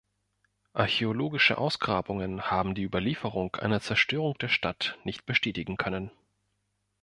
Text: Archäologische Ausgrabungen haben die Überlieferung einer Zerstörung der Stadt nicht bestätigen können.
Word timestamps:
Archäologische 0.73 1.59
Ausgrabungen 1.59 2.49
haben 2.49 2.73
die 2.73 2.81
Überlieferung 2.81 3.55
einer 3.57 3.81
Zerstörung 3.81 4.35
der 4.39 4.47
Stadt 4.47 4.97
nicht 5.03 5.27
bestätigen 5.27 5.77
können. 5.77 6.09